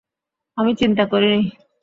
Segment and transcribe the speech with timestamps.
[0.57, 1.39] আমি চিন্তা করি নি।